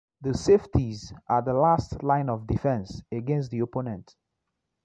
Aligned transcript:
The 0.21 0.33
safeties 0.33 1.13
are 1.27 1.43
the 1.43 1.53
last 1.53 2.01
line 2.01 2.27
of 2.29 2.47
defense 2.47 3.03
against 3.11 3.51
the 3.51 3.59
opponent. 3.59 4.15